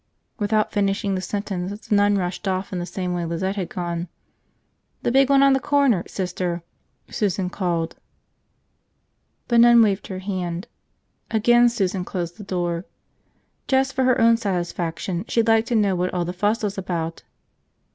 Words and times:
Without 0.39 0.71
finishing 0.71 1.13
the 1.13 1.21
sentence, 1.21 1.87
the 1.87 1.95
nun 1.95 2.17
rushed 2.17 2.47
off 2.47 2.73
in 2.73 2.79
the 2.79 2.87
same 2.87 3.13
way 3.13 3.23
Lizette 3.23 3.55
had 3.55 3.69
gone. 3.69 4.07
"The 5.03 5.11
big 5.11 5.29
one 5.29 5.43
on 5.43 5.53
the 5.53 5.59
corner, 5.59 6.03
Sister!" 6.07 6.63
Susan 7.11 7.51
called. 7.51 7.97
The 9.49 9.59
nun 9.59 9.83
waved 9.83 10.07
her 10.07 10.17
hand. 10.17 10.67
Again 11.29 11.69
Susan 11.69 12.03
closed 12.03 12.37
the 12.39 12.43
door. 12.43 12.87
Just 13.67 13.93
for 13.93 14.03
her 14.05 14.19
own 14.19 14.37
satisfaction, 14.37 15.23
she'd 15.27 15.47
like 15.47 15.67
to 15.67 15.75
know 15.75 15.95
what 15.95 16.11
all 16.15 16.25
the 16.25 16.33
fuss 16.33 16.63
was 16.63 16.79
about. 16.79 17.21